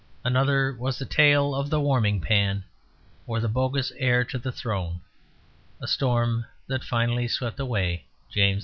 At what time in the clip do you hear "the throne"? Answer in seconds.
4.39-5.01